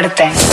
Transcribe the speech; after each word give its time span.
Corta. 0.00 0.47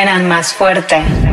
fueran 0.00 0.26
más 0.28 0.54
fuertes. 0.54 1.29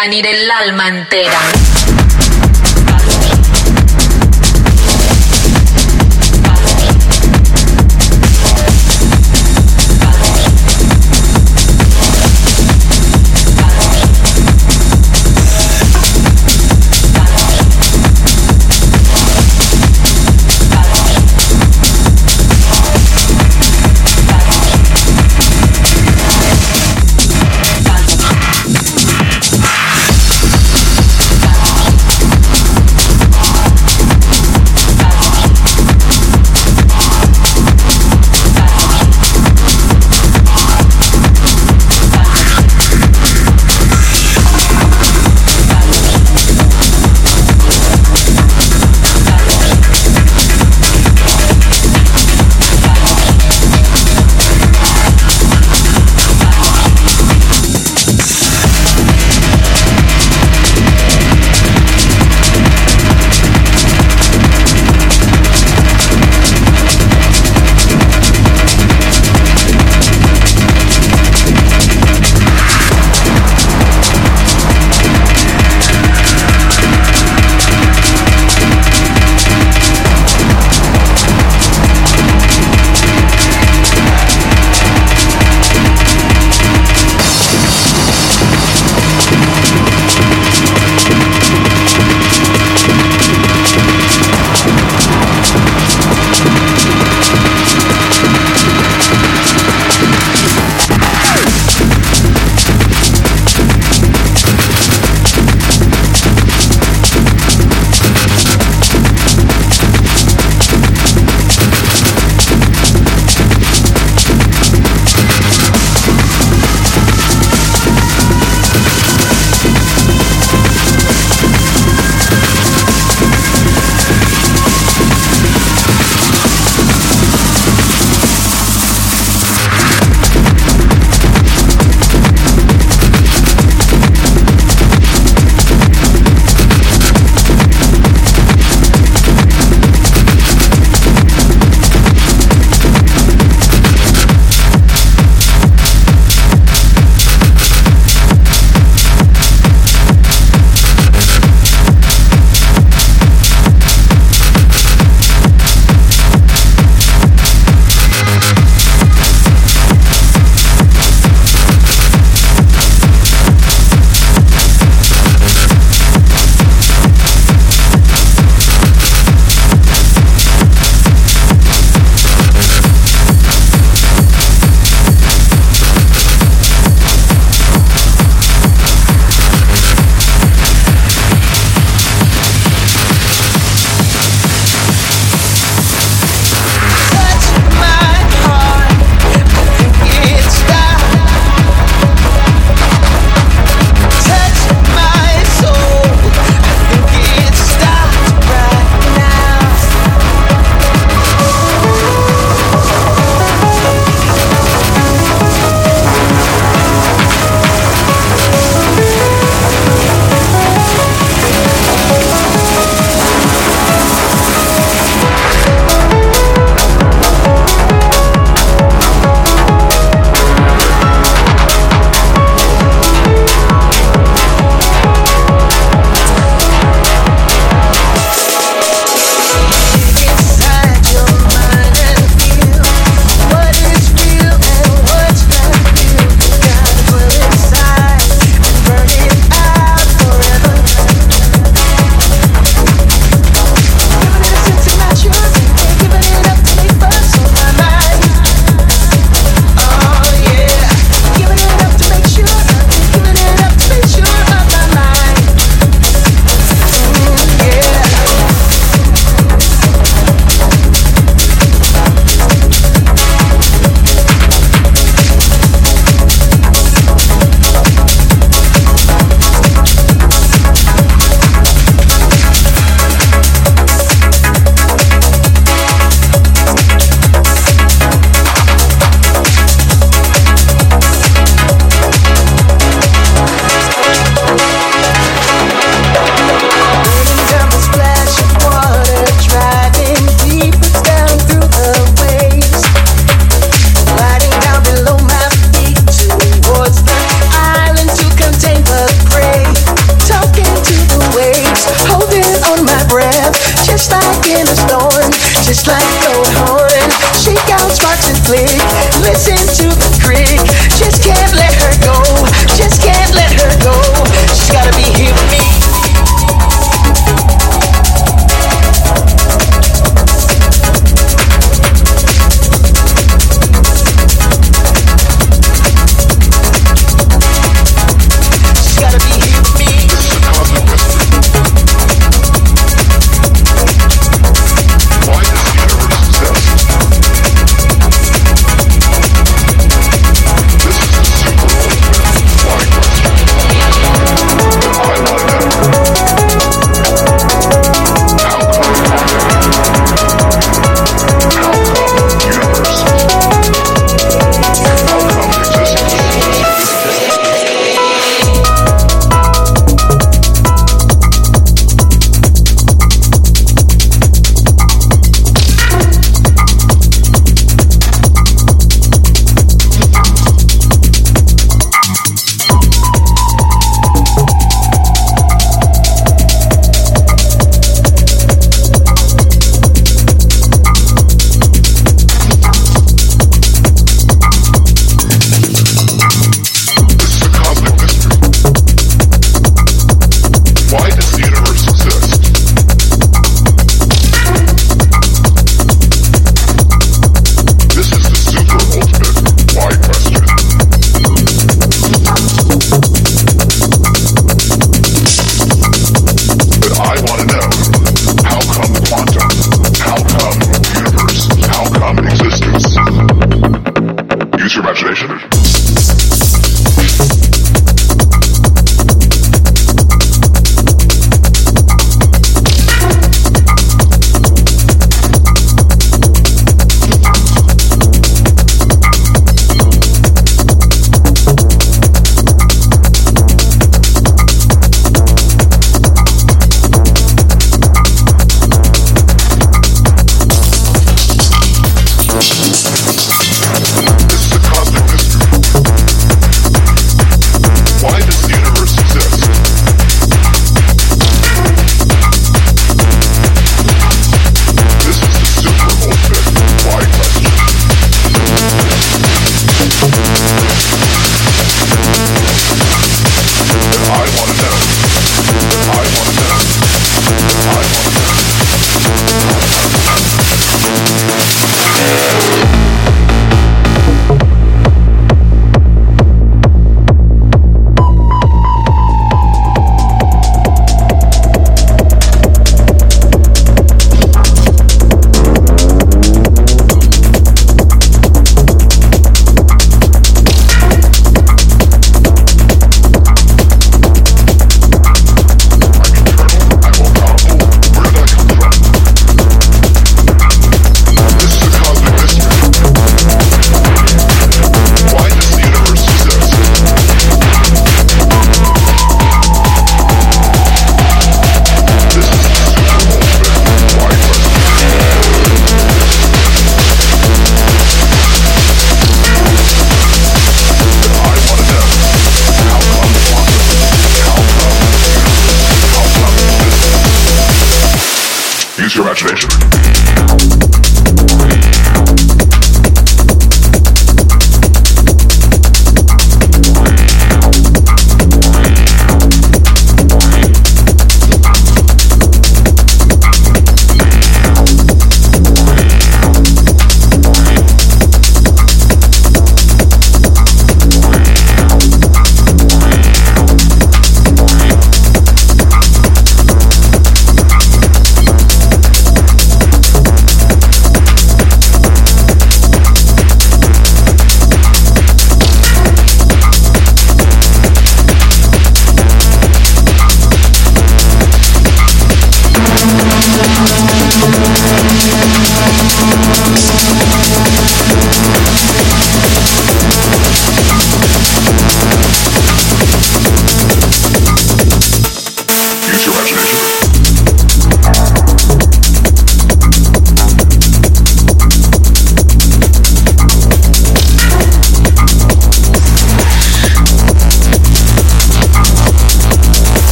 Dejan 0.00 0.24
el 0.24 0.50
alma 0.50 0.88
entera. 0.88 1.69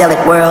Psychedelic 0.00 0.26
world. 0.26 0.49